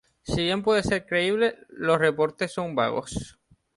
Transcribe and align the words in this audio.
Si 0.23 0.41
bien 0.41 0.63
puede 0.63 0.81
ser 0.81 1.05
creíble, 1.05 1.59
los 1.69 1.99
reportes 1.99 2.51
son 2.51 2.73
vagos. 2.73 3.37